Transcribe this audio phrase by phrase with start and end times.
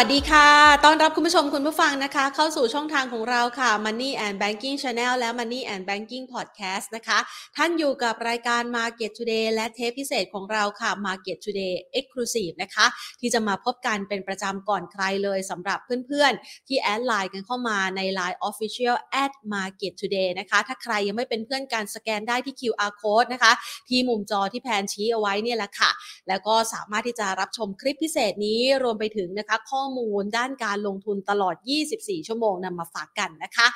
[0.00, 0.48] วัสดีค่ะ
[0.84, 7.18] ต้อนรับคุณผู้ชมคุณผู้ฟังนะคะ เข้าสู่ช่องทางของเราค่ะ Money and Banking Channel และ Money and Banking Podcast นะคะ
[7.56, 12.86] ท่านอยู่กับรายการ Market Today และเทปพิเศษของเราค่ะ Market Today Exclusive นะคะ
[13.20, 23.52] ที่จะมาพบกันเป็นประจำก่อนใครเลยสำหรับเพื่อนๆ ที่แอดไลน์กันเข้ามาใน Line Official at Market Today นะคะ ถ้าใครยังไม่เป็นเพื่อนกันสแกนได้ที่ QR Code นะคะ
[23.88, 25.90] ที่มุมจอที่แพนชี้เอาไว้เนี่ยแหละค่ะ
[26.28, 31.54] แล้วก็สามารถที่จะรับชมคลิปพิเศษนี้รวมไปถึงนะคะข้อมูลด้านการลงทุนตลอด
[31.92, 33.66] 24 ชั่วโมงนำมาฝากกันนะคะ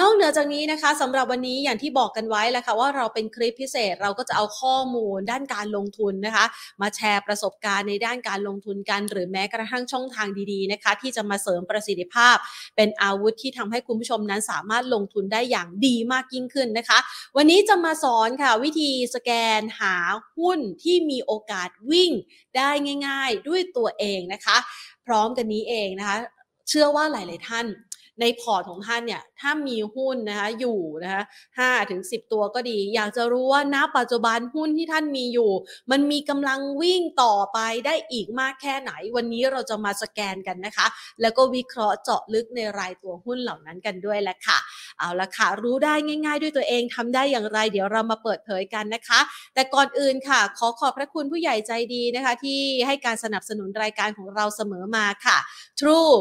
[0.00, 6.44] นอกเหนือจากนี้นะคะสำหรับวันนี้อย่างที่บอกกันไว้แล้วค่ะว่าเราเป็นคลิปพิเศษเราก็จะเอาข้อมูลด้านการลงทุนนะคะ
[6.82, 12.36] มาแชร์ประสบการณ์ในด้านการลงทุนกัน หรือแม้กระทั่งช่องทางดีๆนะคะ ที่จะมาเสริมประสิทธิภาพ
[12.76, 16.98] เป็นอาวุธที่ทำให้คุณผู้ชมนั้นสามารถลงทุนได้อย่างดีมากยิ่งขึ้นนะคะ
[17.36, 19.94] วันนี้จะมาสอนค่ะวิธีสแกนหา
[20.36, 22.10] หุ้นที่มีโอกาสวิ่ง
[22.56, 22.70] ได้
[23.06, 24.56] ง่าย ๆ ด้วยตัวเองนะคะ
[25.06, 26.18] พร้อมกันนี้เองนะคะ
[26.68, 27.66] เชื่อว่าหลาย ๆ ท่าน
[28.20, 31.22] ในพอร์ตของท่านเนี่ยถ้ามีหุ้นนะคะอยู่นะคะ
[31.58, 35.50] ห้าถึงสิบตัวก็ดี อยากจะรู้ว่าณปัจจุบันหุ้นที่ท่านมีอยู่
[35.90, 40.86] มันมีกำลังวิ่งต่อไปได้อีกมากแค่ไหน วันนี้เราจะมาสแกนกันนะคะ
[41.20, 44.58] แล้วก็วิเคราะห์เจาะลึกในรายตัวหุ้นเหล่านั้นกันด้วยแหละค่ะ
[44.98, 49.20] เอาละค่ะ รู้ได้ง่าย ๆ ด้วยตัวเองทำได้อย่างไร เดี๋ยวเรามาเปิดเผยกันนะคะ
[49.54, 55.38] แต่ก่อนอื่นค่ะ ขอขอบพระคุณผู้ใหญ่ใจดีนะคะ ที่ให้การสนับสนุนรายการของเราเสมอมาค่ะ
[55.80, 56.14] True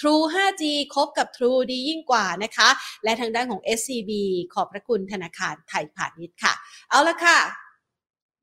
[0.00, 2.68] True 5G คบกับ True ดียิ่งกว่านะคะ
[3.04, 4.10] และทางด้านของ SCB
[4.54, 6.54] ขอบพระคุณธนาคารไทยพาณิชย์ค่ะ
[6.90, 7.38] เอาละค่ะ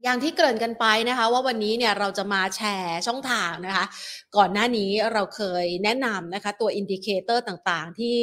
[0.03, 3.85] อย่างที่เกริ่นกันไปนะคะว่าวันนี้เนี่ยเราจะมาแชร์ช่องทางนะคะ
[4.38, 8.17] ก่อนหน้านี้เราเคยแนะนำนะคะตัว indicator ต่างๆ ที่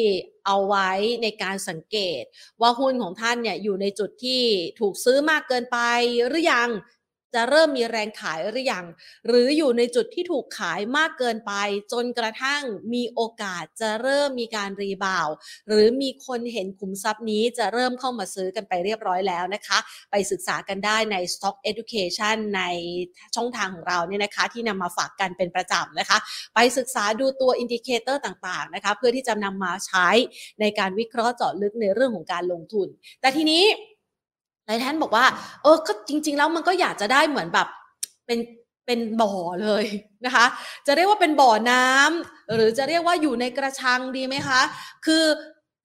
[0.46, 0.90] เอาไว้
[1.22, 2.22] ในการสังเกต
[2.60, 4.42] ว่าหุ้นของท่านเนี่ยอยู่ในจุดที่
[4.80, 5.78] ถูกซื้อมากเกินไป
[6.28, 6.68] หรือยัง
[7.34, 8.84] จะเริ่มมีแรงขายหรือยัง
[9.26, 11.52] หรืออยู่ในจุดที่ถูกขายมากเกินไป
[11.92, 12.62] จนกระทั่ง
[12.94, 15.28] มีโอกาสจะเริ่มมีการรีบาว
[15.68, 19.78] หรือมีคนเห็นขุมทรัพย์นี้จะเริ่มเข้ามาซื้อกันไปเรียบร้อยแล้วนะคะ
[20.10, 22.62] ไปศึกษากันได้ใน Stock Education ใน
[23.36, 26.18] ช่องทางของเราเนี่ยนะคะ ที่นำมาฝากกันเป็นประจำนะคะ
[26.54, 30.08] ไปศึกษาดูตัว indicator ต่างๆนะคะ เพื่อที่จะนำมาใช้
[30.60, 32.88] ในการวิเคราะห์เจาะลึกในเรื่องของการลงทุน
[33.20, 33.64] แต่ทีนี้
[34.68, 35.24] หลายท่านบอกว่า
[35.62, 37.68] เออก็จริง ๆ แล้วมันก็อยากจะได้เหมือนแบบ
[38.26, 38.38] เป็น
[38.86, 39.84] เป็นบ่อเลย
[40.24, 40.46] นะคะ
[40.86, 44.60] จะเรียกว่าเป็นบ่อน้ำหรือจะเรียกว่าอยู่ในกระชังดีไหมคะ
[45.06, 45.24] คือ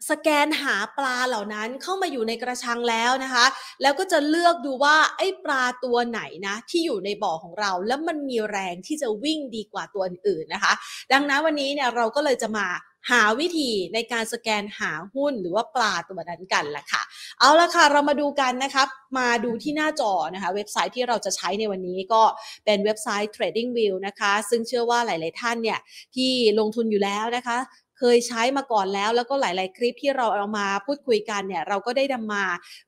[0.09, 3.45] สแกนหาปลาเหล่านั้นเข้ามาอยู่ในกระชังแล้วนะคะ
[3.81, 10.73] แล้วก็จะเลือกดูว่าไอ้ปลาตัวไหนนะที่อยู่ในบ่อของเรา แล้วมันมีแรงที่จะวิ่งดีกว่าตัวอื่นๆนะคะ
[11.13, 12.67] ดังนั้นวันนี้เนี่ยเราก็เลยจะมา
[13.11, 17.01] หาวิธีในการสแกนหาหุ้นหรือว่าปลาตัวนั้นกันแหละค่ะ
[17.39, 18.87] เอาละค่ะ เรามาดูกันนะครับ
[19.19, 22.21] มาดูที่หน้าจอนะคะ เว็บไซต์ที่เราจะใช้ในวันนี้ก็
[22.65, 25.79] เป็นเว็บไซต์ TradingView นะคะ ซึ่งเชื่อว่าหลาย ๆ ท่านเนี่ย
[26.15, 27.57] ที่ลงทุนอยู่แล้วนะคะ
[28.05, 32.43] เคยใช้มาก่อนแล้ว แล้วก็หลาย ๆ คลิปที่เราเอามาพูดคุยกันเนี่ยเราก็ได้นำมา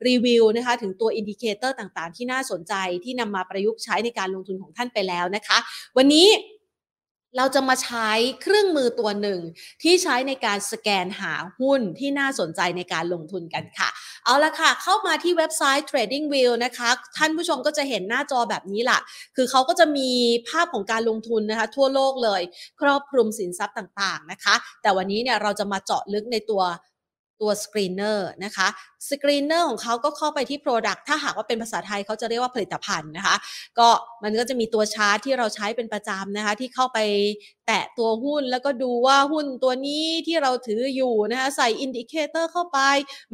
[0.07, 5.57] รีวิวนะคะถึงตัว indicator ต่าง ๆ ที่น่าสนใจที่นำมาประยุกต์ใช้ในการลงทุนของท่านไปแล้วนะคะ
[5.97, 6.27] วันนี้
[7.37, 8.09] เราจะมาใช้
[8.41, 9.39] เครื่องมือตัวหนึ่ง
[9.83, 13.89] ที่ใช้ในการสแกนหาหุ้นที่น่าสนใจในการลงทุนกันค่ะ
[14.27, 18.99] เอาละค่ะ เข้ามาที่เว็บไซต์ TradingView นะคะ ท่านผู้ชมก็จะเห็นหน้าจอแบบนี้ล่ะ
[19.35, 20.09] คือเขาก็จะมี
[20.49, 22.41] ภาพของการลงทุนนะคะ ทั่วโลกเลย
[22.81, 26.61] ครอบคลุมสินทรัพย์ต่างๆนะคะ แต่วันนี้เนี่ยเราจะมาเจาะลึกในตัว
[27.41, 28.67] ตัว screener นะคะ
[29.09, 33.35] screener ของเขาก็เข้าไปที่ Product ถ้าหากว่าเป็นภาษาไทยเขาจะเรียกว่าผลิตภัณฑ์นะคะ
[33.79, 33.89] ก็
[34.23, 36.99] มันก็จะมีตัวชาร์ตที่เราใช้เป็นประจำนะคะ ที่เข้าไป
[37.67, 42.79] แตะตัวหุ้นแล้วก็ดูว่าหุ้นตัวนี้ที่เราถืออยู่นะคะใส่ indicator เข้าไป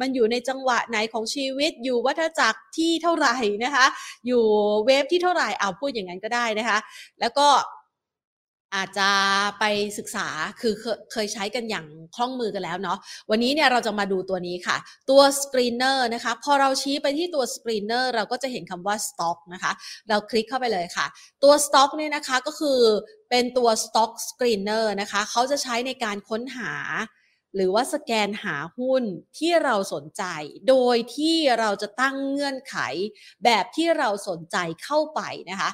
[0.00, 3.86] มันอยู่ในจังหวะไหนของชีวิตอยู่วัฏจักรที่เท่าไหร่นะคะ
[4.26, 4.44] อยู่
[4.84, 6.78] wave ที่เท่าไหร่เอาพูดอย่างนั้นก็ได้นะคะ
[7.20, 7.48] แล้วก็
[8.74, 9.08] อาจจะ
[9.60, 9.64] ไป
[9.98, 10.28] ศึกษา
[10.60, 10.74] คือ
[11.12, 12.98] เคยใช้กันอย่างคล่องมือกันแล้วเนาะ
[13.30, 14.76] วันนี้เนี่ยเราจะมาดูตัวนี้ค่ะ
[15.10, 19.72] ตัว screener นะคะพอเราชี้ไปที่ตัว screener เราก็จะเห็นคำว่า stock นะคะ
[20.08, 21.06] เราคลิกเข้าไปเลยค่ะ
[21.42, 22.80] ตัว stock เนี่ยนะคะก็คือ
[23.30, 26.72] เป็นตัว stock screener นะคะเขาจะใช้ในการค้นหา
[27.56, 29.02] หรือว่าสแกนหาหุ้น
[29.38, 30.24] ที่เราสนใจ
[30.68, 32.76] โดยที่เราจะตั้งเงื่อนไข
[33.44, 35.20] แบบที่เราสนใจเข้าไป
[35.50, 35.70] นะคะ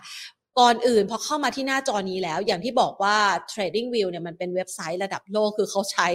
[0.58, 3.16] ก่อนอื่นพอเข้ามาที่หน้าจอนี้แล้ว อย่างที่บอกว่า
[3.52, 6.08] TradingView เนี่ยมันเป็นเว็บไซต์ระดับโลกคือเขาใช้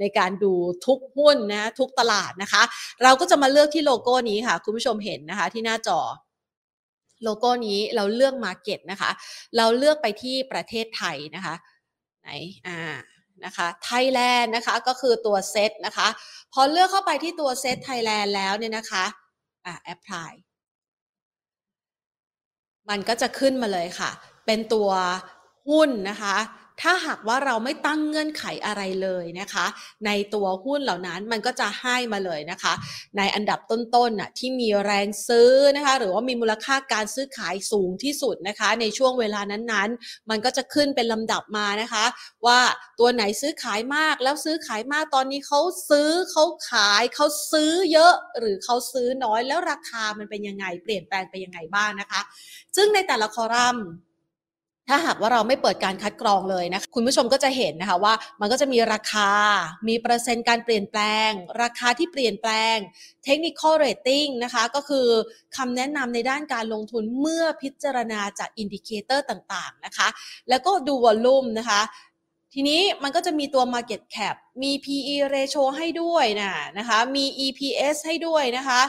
[0.00, 0.52] ในการดู
[0.86, 2.62] ทุกหุ้นนะทุกตลาดนะคะ
[3.02, 6.00] เราก็จะมาเลือกที่โลโก้นี้ค่ะ คุณผู้ชมเห็นนะคะที่หน้าจอ
[7.24, 9.10] โลโก้นี้เราเลือก Market นะคะ
[9.56, 11.54] เราเลือกไปที่ประเทศไทยนะคะ
[12.22, 12.28] ไหน
[12.66, 12.80] อ่า
[13.44, 16.08] นะคะไทยแลนด์นะคะก็คือตัวเซตนะคะ
[16.52, 19.04] พอเลือกเข้าไปที่ตัว SET Thailand แล้วเนี่ยนะคะ
[19.66, 20.32] อ่าแอปพลาย
[22.90, 24.10] มันก็จะขึ้นมาเลยค่ะ
[24.46, 24.90] เป็นตัว
[25.68, 26.36] หุ้นนะคะ
[26.82, 29.66] ถ้าหากว่าเราไม่ตั้งเงื่อนไขอะไรเลยนะคะ
[30.06, 32.72] ในตัวหุ้นเหล่านั้นมันก็จะให้มาเลยนะคะ
[33.16, 42.04] ในอันดับต้นๆน่ะที่มีแรงซื้อนะคะ หรือว่ามีมูลค่าการซื้อขายสูงที่สุดนะคะ ในช่วงเวลานั้นๆ มันก็จะขึ้นเป็นลำดับมานะคะ
[42.46, 42.60] ว่า
[42.98, 45.60] ตัวไหนซื้อขายมากแล้วซื้อขายมากตอนนี้เขา
[45.90, 52.20] ซื้อเขาขายเขาซื้อเยอะหรือเขาซื้อน้อยแล้วราคามันเป็นยังไงเปลี่ยนแปลงไปยังไงบ้างนะคะ
[52.76, 53.86] ซึ่งในแต่ละคอลัมน์
[54.90, 59.30] ถ้าหากว่าเราไม่เปิดการคัดกรองเลยนะคุณผู้ชมก็จะเห็นนะคะว่ามันก็จะมีราคา
[59.88, 61.30] มีเปอร์เซ็นต์การเปลี่ยนแปลง
[61.62, 62.76] ราคาที่เปลี่ยนแปลง
[63.26, 65.08] technical rating นะคะก็คือ
[65.56, 70.08] คำแนะนำในด้านการลงทุนเมื่อพิจารณาจาก indicator ต่างๆนะคะ
[70.48, 71.80] แล้วก็ดู volume นะคะ
[72.54, 78.80] ทีนี้มันก็จะมีตัว Market Cap มี PE ratio ให้ด้วยนะนะคะ มี EPS ให้ด้วยนะคะ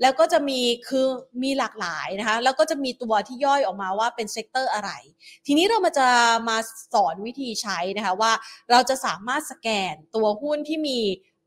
[0.00, 1.06] แล้วก็จะมีคือ
[1.42, 4.90] มีหลากหลายนะคะ แล้วก็จะมีตัวที่ย่อยออกมาว่าเป็น sector อะไร
[5.46, 6.08] ทีนี้เรามาจะ
[6.48, 6.58] มา
[6.94, 8.32] สอนวิธีใช้นะคะว่า
[8.70, 10.98] เราจะสามารถสแกนตัวหุ้นที่มี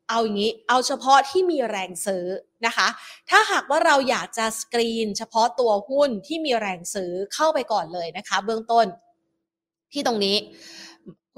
[0.09, 2.25] เอาอย่างนี้ เอาเฉพาะที่มีแรงซื้อ
[2.65, 2.87] นะคะ
[3.29, 8.85] ถ้าหากว่าเราอยากจะสกรีน เฉพาะตัวหุ้นที่มีแรงซื้อเข้าไปก่อนเลยนะคะ เบื้องต้น
[9.93, 10.35] ที่ตรงนี้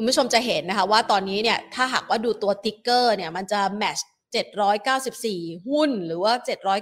[0.02, 4.00] คุณผู้ชมจะเห็นนะคะว่าตอนนี้เนี่ยถ้าหากว่าดูตัวติ๊กเกอร์เนี่ยมันจะแมช
[4.82, 6.34] 794 หุ้นหรือว่า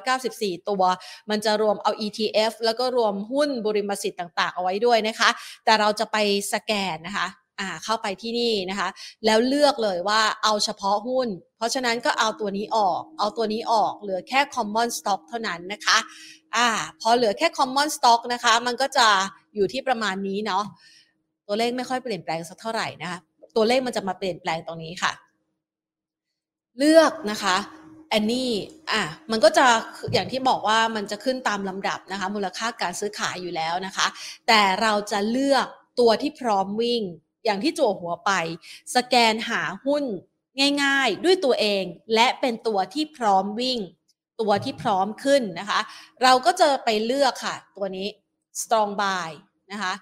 [0.09, 0.83] 794 ตัว
[1.29, 5.29] มันจะรวมเอา ETF แล้วก็รวมหุ้นบริมสิทธิ์ต่างๆ เอาไว้ด้วยนะคะ
[5.65, 6.17] แต่เราจะไป
[6.53, 7.27] สแกนนะคะ
[7.59, 8.89] อ่าเข้าไปที่นี่นะคะ
[9.25, 11.27] แล้วเลือกเลยว่าเอาเฉพาะหุ้น
[11.57, 15.97] เพราะฉะนั้นก็เอาตัวนี้ออก เอาตัวนี้ออกเหลือแค่ common stock เท่านั้นนะคะ
[16.55, 16.67] อ่า
[17.01, 19.07] พอเหลือแค่ common stock นะคะ มันก็จะ
[19.55, 20.65] อยู่ที่ประมาณนี้เนาะ
[21.49, 23.19] ตัวเลขไม่ค่อยเปลี่ยนแปลงสักเท่าไหร่นะคะ
[23.55, 25.11] ตัวเลขมันจะมาเปลี่ยนแปลงตรงนี้ค่ะ
[26.77, 27.55] เลือกนะคะ
[28.09, 28.53] แอนนี่
[28.91, 29.67] อะมันก็จะ
[30.13, 34.07] อย่างที่บอกว่ามันจะขึ้นตามลำดับนะคะ มูลค่าการซื้อขายอยู่แล้วนะคะ
[34.47, 35.65] แต่เราจะเลือก
[35.99, 37.01] ตัวที่พร้อมวิ่ง
[37.45, 38.31] อย่างที่จั่วหัวไป
[38.95, 40.03] สแกนหาหุ้น
[40.83, 41.83] ง่ายๆ ด้วยตัวเอง
[42.15, 43.79] และเป็นตัวที่พร้อมวิ่ง
[44.41, 45.79] ตัวที่พร้อมขึ้นนะคะ
[46.23, 48.07] เราก็จะไปเลือกค่ะ ตัวนี้
[48.61, 49.29] strong buy
[49.71, 49.93] นะคะ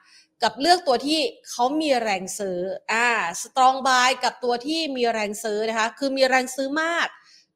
[0.44, 1.19] กับเลือกตัวที่
[1.50, 2.60] เขามีแรงซื้อ
[2.92, 3.07] อ่า
[3.42, 7.07] strong buy กับตัวที่มีแรงซื้อนะคะ คือมีแรงซื้อมาก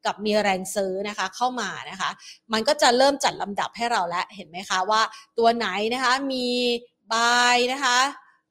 [0.04, 2.10] กับมีแรงซื้อนะคะเข้ามานะคะ
[2.52, 5.02] มันก็จะเริ่มจัดลำดับให้เราแล้วเห็นไหมคะว่า
[5.38, 6.48] ตัวไหนนะคะมี
[7.12, 7.98] buy นะคะ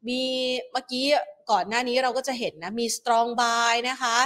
[0.07, 0.21] มี
[0.71, 1.05] เมื่อกี้
[1.51, 4.17] ก่อนหน้านี้เราก็จะเห็นนะมี strong buy นะคะ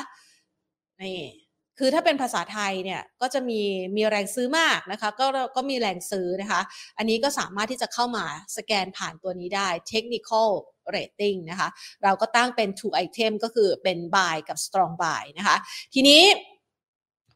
[1.01, 1.44] นี่
[1.79, 3.61] คือถ้าเป็นภาษาไทยเนี่ยก็จะมี
[3.95, 5.25] มีแรงซื้อมากนะคะก็
[5.55, 6.61] ก็มีแรงซื้อนะคะ
[6.97, 8.25] อันนี้ก็สามารถที่จะเข้ามา
[8.57, 10.49] สแกนผ่านตัวนี้ได้ technical
[10.95, 11.69] rating นะคะ
[12.03, 15.55] เราก็ตั้งเป็น two item ก็คือเป็น buy กับ strong buy นะคะ
[15.93, 16.23] ทีนี้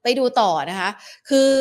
[0.03, 0.89] ไปดูต่อนะคะ
[1.29, 1.51] คือ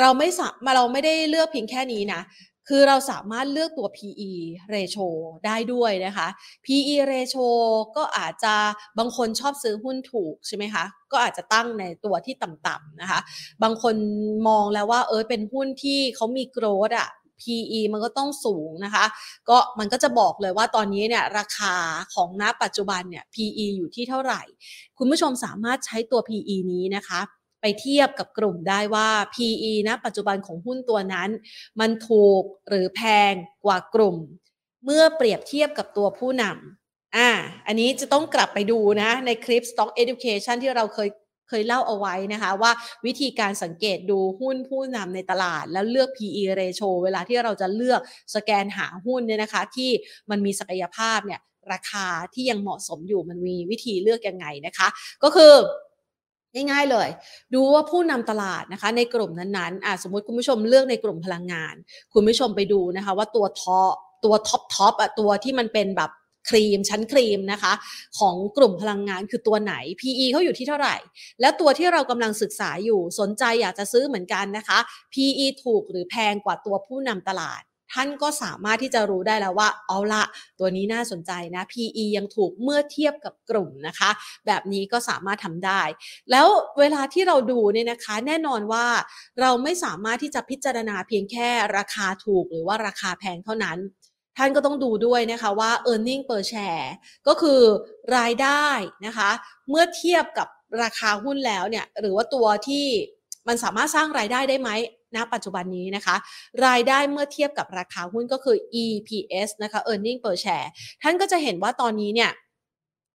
[0.00, 2.20] เราไม่สาเราไม่ได้เลือกเพียงแค่นี้นะ
[2.68, 4.32] คือเราสามารถเลือกตัว PE
[4.74, 5.06] ratio
[5.46, 6.28] ได้ด้วยนะคะ
[6.64, 7.46] PE ratio
[7.96, 8.54] ก็อาจจะ
[8.98, 13.20] บางคนชอบซื้อหุ้นถูกใช่ไหมคะ ก็อาจจะตั้งในตัวที่ต่ำๆนะคะ
[13.62, 13.94] บางคน
[14.48, 17.08] มองแล้วว่าเออเป็นหุ้นที่เขามีโกรดอะ
[17.40, 19.04] PE มันก็ต้องสูงนะคะ
[19.48, 21.74] ก็มันก็จะบอกเลยว่าตอนนี้เนี่ยราคา
[22.14, 24.42] ของณปัจจุบันเนี่ย PE อยู่ที่เท่าไหร่
[24.98, 27.20] คุณผู้ชมสามารถใช้ตัว PE นี้นะคะ
[27.60, 31.30] ไปเทียบกับกลุ่มได้ว่า PE นะปัจจุบันของหุ้นตัวนั้น
[31.80, 33.00] มันถูกหรือแพ
[33.30, 33.32] ง
[33.64, 34.16] กว่ากลุ่ม
[34.84, 37.30] เมื่อเปรียบเทียบกับตัวผู้นำอ่า
[37.66, 41.08] อันนี้จะต้องกลับไปดูนะ ในคลิป Stock Education ที่เราเคย
[41.48, 42.72] เคยเล่าเอาไว้นะคะว่า
[43.06, 48.00] วิธีการสังเกตดูหุ้นผู้นำในตลาด แล้วเลือก PE ratio เวลาที่เราจะเลือก
[48.34, 49.90] สแกนหาหุ้นเนี่ยนะคะ ที่
[50.30, 51.40] มันมีศักยภาพเนี่ย
[51.72, 54.88] ราคาที่ยังเหมาะสมอยู่มันมีวิธีเลือกยังไงนะคะ
[55.22, 55.52] ก็คือ
[56.70, 57.08] ง่ายๆเลย
[57.54, 61.74] ดูว่าผู้นำตลาดนะคะในกลุ่มนั้นๆสมมติคุณผู้ชมเลือกในกลุ่มพลังงาน
[62.14, 63.94] คุณผู้ชมไปดูนะคะว่าตัว top
[64.24, 66.10] ตัว top top อะตัวที่มันเป็นแบบ
[66.48, 67.72] ครีมชั้นครีมนะคะ
[68.18, 70.96] ของกลุ่มพลังงานคือตัวไหน PE เขาอยู่ที่เท่าไหร่
[71.40, 74.78] แล้วตัวที่เรากำลังศึกษาอยู่สนใจอยากจะซื้อเหมือนกันนะคะ
[75.12, 80.22] PE ถูกหรือแพงกว่าตัวผู้นำตลาด ท่านก็สามารถที่จะรู้ได้แล้วว่า เอาละ
[80.58, 84.10] ตัวนี้น่าสนใจนะ PE ยังถูกเมื่อเทียบกับกลุ่มนะคะ
[84.46, 85.82] แบบนี้ก็สามารถทำได้
[86.30, 86.46] แล้ว
[86.78, 88.86] เวลาที่เราดูเนี่ยนะคะ แน่นอนว่า
[89.40, 93.78] เราไม่สามารถที่จะพิจารณาเพียงแค่ราคาถูกหรือว่าราคาแพงเท่านั้น
[94.36, 96.88] ท่านก็ต้องดูด้วยนะคะว่า e a r n i n g per share
[97.26, 97.60] ก็คือ
[98.16, 98.66] รายได้
[99.06, 99.30] นะคะ
[99.70, 100.48] เมื่อเทียบกับ
[100.82, 102.86] ราคาหุ้นแล้วเนี่ยหรือว่าตัวที่
[103.48, 104.70] มันสามารถสร้างรายได้ได้ไหม
[105.14, 106.16] ณปัจจุบันนี้นะคะ
[106.66, 110.68] รายได้เมื่อเทียบกับราคาหุ้นก็คือ EPS นะคะ earning per share
[111.02, 112.30] ท่านก็จะเห็นว่าตอนนี้เนี่ย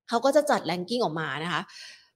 [0.10, 1.62] เขาก็จะจัด ranking ออกมานะคะ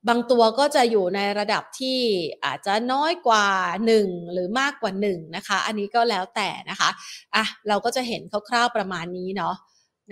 [0.07, 1.99] บางตัวก็จะอยู่ในระดับที่
[2.45, 3.45] อาจจะน้อยกว่า
[3.91, 6.89] 1 หรือมากกว่า1นะคะ อันนี้ก็แล้วแต่นะคะ
[7.35, 9.55] อะเราก็จะเห็นคร่าวๆประมาณนี้เนาะ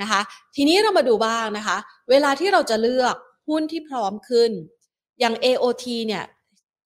[0.01, 0.21] นะคะ
[0.55, 1.77] ทีนี้เรามาดูบ้างนะคะ
[2.09, 3.15] เวลาที่เราจะเลือก
[3.49, 4.51] หุ้นที่พร้อมขึ้น
[5.19, 6.23] อย่าง AOT เนี่ย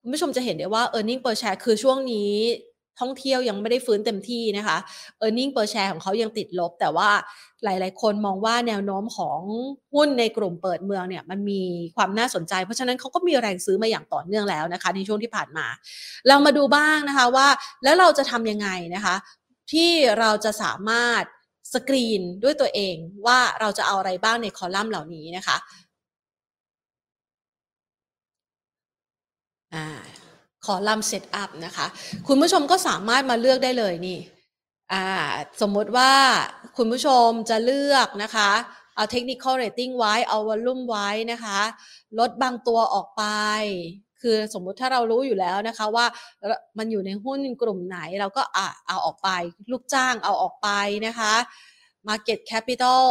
[0.00, 2.32] คุณผู้ชมจะเห็นได้ว่า e a r n i n g per share คือช่วงนี้
[3.00, 4.78] ท่องเที่ยวยังไม่ได้ฟื้นเต็มที่นะคะ
[5.24, 7.10] e a r n i n g per share ของเขายังติดลบ แต่ว่า
[7.64, 9.40] หลาย ๆ คนมองว่าแนวโน้มของ
[9.94, 11.62] หุ้นในกลุ่มเปิดเมืองเนี่ยมันมี
[11.96, 15.66] ความน่าสนใจ เพราะฉะนั้นเขาก็มีแรงซื้อมาอย่างต่อเนื่องแล้วนะคะ ในช่วงที่ผ่านมา
[16.28, 17.48] เรามาดูบ้างนะคะว่า
[17.84, 19.14] แล้วเราจะทำยังไงนะคะ
[19.72, 21.22] ที่เราจะสามารถ
[21.74, 25.56] สกรีนด้วยตัวเองว่าเราจะเอาอะไรบ้างในคอลัมน์เหล่านี้นะคะ
[29.74, 30.27] อ่า
[30.72, 31.86] อลัมน์เซตอัพนะคะ
[32.28, 34.18] คุณผู้ชมก็สามารถมาเลือกได้เลยนี่
[35.62, 36.12] สมมติว่า
[36.76, 38.50] คุณผู้ชมจะเลือกนะคะ
[38.94, 41.60] เอา technical rating ไว้ เอา volume ไว้นะคะ
[42.18, 43.24] ลดบางตัวออกไป
[44.22, 46.06] คือสมมุติถ้าเรารู้อยู่แล้วนะคะว่า
[46.78, 49.30] มันอยู่ในหุ้นกลุ่มไหนเราก็อะเอาออกไป
[49.70, 50.68] ลูกจ้างเอาออกไป
[51.06, 51.34] นะคะ
[52.08, 53.08] market capital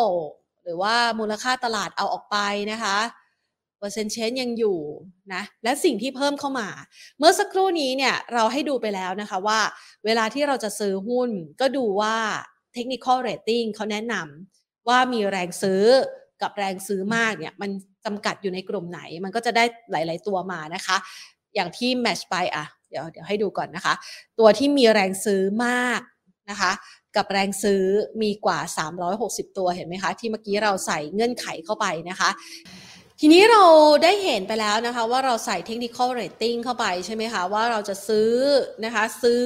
[0.64, 2.38] หรือว่ามูลค่าตลาดเอาออกไป
[2.72, 2.98] นะคะ
[3.80, 4.80] เปอร์เซ็นต์เชนยังอยู่
[5.34, 6.68] นะและสิ่งที่เพิ่มเข้ามา
[7.18, 9.60] เมื่อสักครู่นี้เนี่ยเราให้ดูไปแล้วนะคะว่า
[10.06, 11.30] เวลาที่เราจะซื้อหุ้น
[11.62, 12.16] ก็ดูว่า
[12.76, 15.84] technical rating เขาแนะนำว่ามีแรงซื้อ
[16.42, 17.70] กับแรงซื้อมากเนี่ยมัน
[18.06, 20.98] จำกัดอยู่ในกลุ่มไหน มันก็จะได้หลาย ๆ ตัวมานะคะ
[21.56, 23.94] อย่างที่ match ไปอะเดี๋ยวเดี๋ยวให้ดูก่อนนะคะ
[24.40, 26.02] ตัวที่มีแรงซื้อมาก
[26.50, 26.72] นะคะ
[27.16, 27.84] กับแรงซื้อ
[28.22, 28.60] มีกว่า
[29.10, 32.30] 360 ตัวเห็นไหมคะ ที่เมื่อกี้เราใส่เงื่อนไขเข้าไปนะคะ
[33.22, 33.64] ทีนี้เรา
[34.04, 38.32] ได้เห็นไปแล้วนะคะ ว่าเราใส่ technical rating เข้าไปใช่ไหมคะว่าเราจะซื้อ
[38.86, 39.46] นะคะ ซื้อ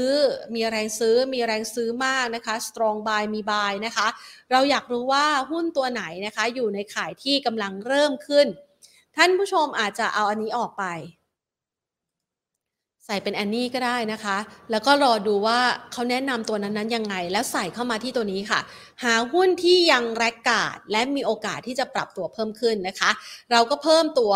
[0.54, 4.08] มีแรงซื้อมีแรงซื้อมากนะคะ strong buy มี buy นะคะ
[4.52, 8.48] เราอยากรู้ว่าหุ้นตัวไหนนะคะ อยู่ในขายที่กำลังเริ่มขึ้น
[9.18, 10.84] ท่านผู้ชมอาจจะเอาอันนี้ออกไป
[13.06, 14.38] ใส่เป็นแอนนี่ก็ได้นะคะ
[14.72, 15.60] แล้วก็รอดูว่า
[15.92, 18.60] เขาแนะนำตัวนั้นๆยังไง แล้วใส่เข้ามาที่ตัวนี้ค่ะ
[19.04, 23.12] หาหุ้นที่ยังแรกกาดและมีโอกาสที่จะปรับตัวเพิ่มขึ้นนะคะ
[23.52, 24.34] เราก็เพิ่มตัว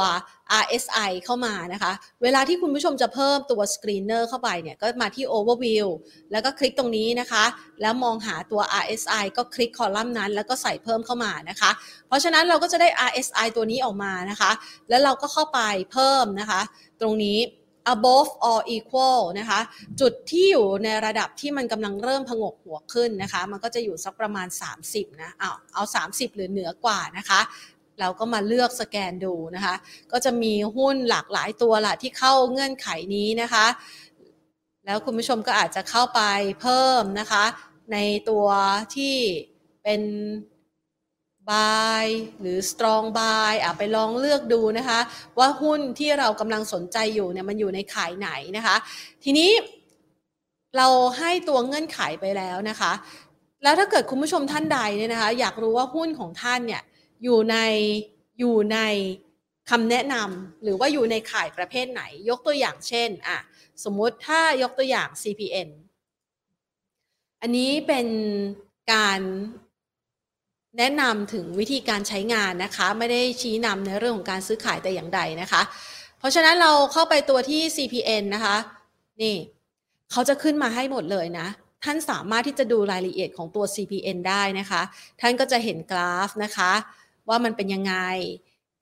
[0.64, 1.92] RSI เข้ามานะคะ
[2.24, 5.88] เวลาที่คุณผู้ชมจะเพิ่มตัว screener เข้าไปเนี่ย ก็มาที่ overview
[6.32, 7.44] แล้วก็คลิกตรงนี้นะคะ
[7.82, 11.72] แล้วมองหาตัว RSI ก็คลิกคอลัมน์นั้น แล้วก็ใส่เพิ่มเข้ามานะคะ
[12.08, 14.52] เพราะฉะนั้นเราก็จะได้ RSI ตัวนี้ออกมานะคะ
[14.90, 15.60] แล้วเราก็เข้าไป
[15.92, 16.62] เพิ่มนะคะ
[17.04, 17.40] ตรงนี้
[17.94, 19.60] above or equal นะคะ
[20.02, 24.48] จุดที่อยู่ในระดับที่มันกำลังเริ่มพงกหัวขึ้นนะคะ มันก็จะอยู่สักประมาณ
[24.84, 27.40] 30 นะเอาเอา 30 หรือเหนือกว่านะคะ
[28.00, 29.76] เราก็มาเลือกสแกนดูนะคะ
[30.12, 33.66] ก็จะมีหุ้นหลากหลายตัวละที่เข้าเงื่อนไขนี้นะคะ
[34.86, 36.22] แล้วคุณผู้ชมก็อาจจะเข้าไป
[36.62, 37.44] เพิ่มนะคะ
[37.94, 37.98] ใน
[38.30, 38.48] ตัว
[38.96, 39.16] ที่
[39.84, 40.02] เป็น
[41.52, 42.06] buy
[42.42, 45.00] หรือ strong buy อะไปลองเลือกดูนะคะ
[45.40, 48.76] ว่าหุ้นที่เรากำลังสนใจอยู่เนี่ยมันอยู่ในขายไหนนะคะ
[49.24, 49.52] ทีนี้
[50.78, 50.88] เรา
[51.18, 52.92] ให้ตัวเงื่อนไขไปแล้วนะคะ
[53.64, 56.82] แล้วถ้าเกิดคุณผู้ชมท่านใดเนี่ยนะคะ อยากรู้ว่าหุ้นของท่านเนี่ย
[57.24, 57.58] อยู่ใน
[58.40, 58.80] อยู่ใน
[59.70, 63.38] คำแนะนำหรือว่าอยู่ในขายประเภทไหน ยกตัวอย่างเช่นอะ
[63.84, 65.70] สมมติถ้ายกตัวอย่าง CPN
[67.42, 68.08] อันนี้เป็น
[68.94, 69.22] การ
[70.78, 75.62] แนะนำถึงวิธีการใช้งานนะคะ ไม่ได้ชี้นำในเรื่องของการซื้อขายแต่อย่างใดนะคะ
[76.20, 78.56] เพราะฉะนั้นเราเข้าไปตัวที่ CPN นะคะ
[79.22, 79.36] นี่
[80.12, 81.48] เขาจะขึ้นมาให้หมดเลยนะ
[81.84, 84.82] ท่านสามารถที่จะดูรายละเอียดของตัว CPN ได้นะคะ
[85.22, 86.72] ท่านก็จะเห็นกราฟนะคะ
[87.30, 87.94] ว่ามันเป็นยังไง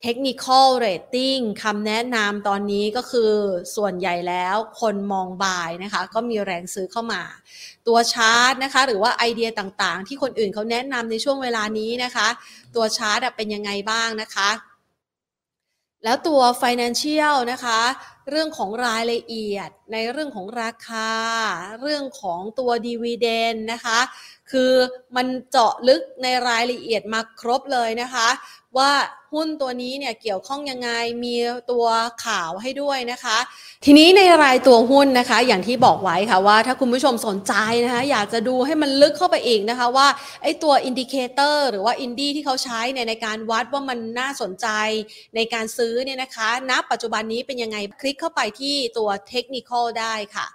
[0.06, 3.32] Technical Rating คำแนะนำตอนนี้ก็คือ
[3.76, 7.24] ส่วนใหญ่แล้วคนมองบายนะคะ ก็มีแรงซื้อเข้ามา
[7.88, 12.28] ตัวชาร์ตนะคะ หรือว่าไอเดียต่างๆ ที่คนอื่นเขาแนะนำในช่วงเวลานี้นะคะ
[12.76, 14.50] ตัวชาร์ตเป็นยังไงบ้างนะคะ
[16.04, 17.80] แล้วตัว Financial นะคะ
[18.30, 21.12] เรื่องของรายละเอียดในเรื่องของราคา
[21.82, 24.00] เรื่องของตัว Dividend นะคะ
[24.52, 24.74] คือ
[25.16, 28.28] มันเจาะลึกในรายละเอียดมาครบเลยนะคะ
[28.78, 28.92] ว่า
[29.34, 30.90] หุ้นตัวนี้เนี่ยเกี่ยวข้องยังไง
[31.24, 31.36] มี
[31.72, 31.86] ตัว
[32.26, 33.38] ข่าวให้ด้วยนะคะ
[33.86, 37.54] ทีนี้ในรายตัวหุ้นนะคะ อย่างที่บอกไว้ค่ะว่า ถ้าคุณผู้ชมสนใจ
[37.86, 40.08] นะคะอยากจะดูให้มันลึกเข้าไปอีกนะคะว่า
[40.44, 44.68] ไอ้ตัว indicator หรือว่าอินดี้ที่เขาใช้เนี่ยในการวัดว่ามันน่าสนใจ
[45.36, 50.48] ในการซื้อเนี่ยนะคะณปัจจุบันนี้เป็นยังไงคลิกเข้าไปที่ตัวเทคนิคได้ค่ะ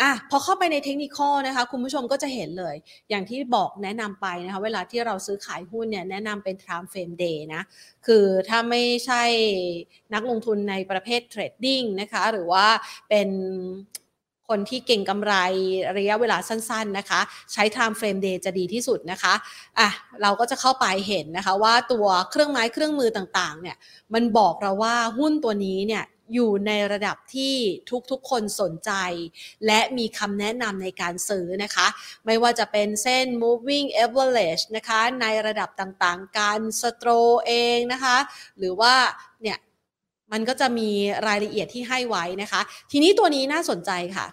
[0.00, 2.74] อะพอเข้าไปในเทคนิคนะคะ คุณผู้ชมก็จะเห็นเลย
[3.10, 7.62] อย่างที่บอกแนะนำไปนะคะ เวลาที่เราซื้อขายหุ้นเนี่ยแนะนำเป็น time frame day นะ
[8.06, 9.22] คือถ้าไม่ใช่
[10.14, 12.66] นักลงทุนในประเภทเทรดดิ้งนะคะ หรือว่า
[13.08, 13.28] เป็น
[14.48, 15.34] คนที่เก่งกำไร
[15.98, 17.20] ระยะเวลาสั้นๆนะคะ
[17.52, 19.34] ใช้ time frame day จะดีที่สุดนะคะ
[19.78, 19.88] อะ
[20.22, 23.76] เราก็จะเข้าไปเห็นนะคะว่าตัวเครื่องไม้เครื่องมือต่างๆเนี่ย
[24.14, 27.56] มันบอกเราว่าหุ้นตัวนี้เนี่ย อยู่ในระดับที่
[28.10, 28.92] ทุกๆคนสนใจ
[29.66, 31.86] และมีคำแนะนำในการซื้อนะคะ
[32.26, 37.10] ไม่ว่าจะเป็นเส้น moving average นะคะ ในระดับต่างๆ การสโตร
[37.46, 38.16] เองนะคะ
[38.58, 38.94] หรือว่า
[39.42, 39.58] เนี่ย
[40.32, 40.90] มันก็จะมี
[41.26, 42.60] รายละเอียดที่ให้ไว้นะคะ
[42.90, 44.26] ทีนี้ตัวนี้น่าสนใจค่ะ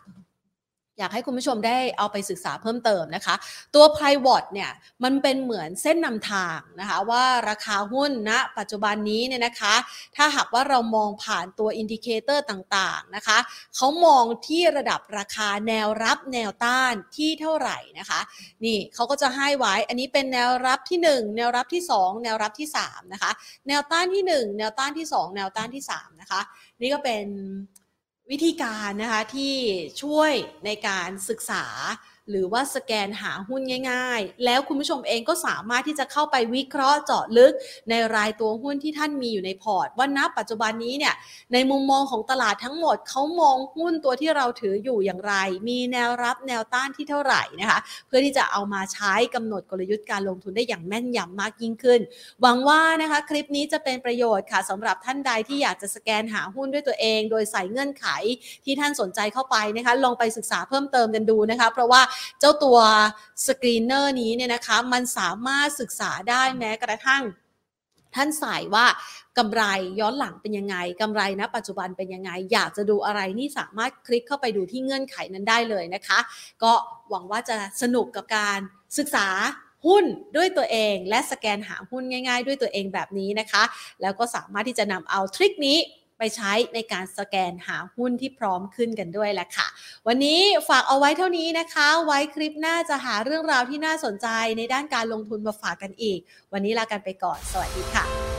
[1.00, 3.36] อยากให้คุณผู้ชมได้เอาไปศึกษาเพิ่มเติมนะคะ
[3.76, 4.72] ตัว p i v o t เนี่ย
[5.04, 9.76] มันเป็นเหมือนเส้นนำทางนะคะว่าราคาหุ้นณนะปัจจุบันนี้เนี่ยนะคะ
[10.16, 13.38] ถ้าหากว่าเรามองผ่านตัว indicator ต่างๆนะคะ
[13.76, 18.20] เขามองที่ระดับราคาแนวรับแนวต้านที่เท่าไหร่นะคะ
[18.66, 23.32] นี่เขาก็จะให้ไว้อันนี้เป็นแนวรับที่ 1 แนวรับที่ 2 แนวรับที่3นะคะ
[23.68, 26.42] แนวต้านที่ 1 แนวต้านที่ 2 แนวต้านที่3นะคะ
[26.82, 27.26] นี่ก็เป็น
[28.32, 29.56] วิธีการนะคะที่
[30.04, 30.32] ช่วย
[30.66, 31.66] ในการศึกษา
[32.30, 37.54] หรือว่าสแกนหาหุ้นง่าย ๆ แล้วคุณผู้ชมเองก็สามารถที่จะเข้าไปวิเคราะห์เจาะลึก
[37.90, 41.16] ในรายตัวหุ้นที่ท่านมีอยู่ในพอร์ต ว่านับปัจจุบันนี้เนี่ย
[41.54, 45.34] ในมุมมองของตลาดทั้งหมดเขามองหุ้นตัวที่เราถืออยู่อย่างไร
[45.70, 52.02] มีแนวรับแนวต้านที่เท่าไหร่นะคะเพื่อที่จะเอามาใช้กำหนดกลยุทธ์การลงทุนได้อย่างแม่นยำมากยิ่งขึ้น
[52.42, 58.08] หวังว่านะคะคลิปนี้จะเป็นประโยชน์ค่ะสำหรับท่านใดที่อยากจะสแกนหาหุ้นด้วยตัวเอง โดยใส่เงื่อนไข
[58.66, 62.02] ที่ท่านสนใจเข้าไปนะคะลองไปศึกษาเพิ่มเติมกันดูนะคะเพราะว่า
[62.40, 62.80] เจ้าตัว
[63.46, 67.24] สกรีนเนอร์นี้เนี่ยนะคะมันสามารถศึกษาได้แม้กระทั่ง
[68.16, 68.86] ท่านใส่ว่า
[69.38, 69.64] กำไร
[70.00, 76.20] ย้อนหลังเป็นยังไงกำไรณปัจจุบันเป็นยังไง อยากจะดูอะไรนี่สามารถคลิกเข้าไปดูที่เงื่อนไขนั้นได้เลยนะคะ
[76.64, 76.74] ก็
[77.10, 78.60] หวังว่าจะสนุกกับการ
[78.98, 79.28] ศึกษา
[79.86, 80.06] หุ้น
[80.38, 83.64] ด้วยตัวเอง และสแกนหาหุ้นง่าย ๆ ด้วยตัวเองแบบนี้นะคะ
[84.02, 85.78] แล้วก็สามารถที่จะนำเอาทริคนี้
[86.18, 89.68] ไปใช้ในการสแกนหาหุ้นที่พร้อมขึ้นกันด้วยแหละค่ะ
[90.08, 96.20] วันนี้ฝากเอาไว้เท่านี้นะคะ ไว้คลิปหน้าจะหาเรื่องราวที่น่าสนใจในด้านการลงทุนมาฝากกันอีก
[96.54, 98.37] วันนี้ลากันไปก่อน สวัสดีค่ะ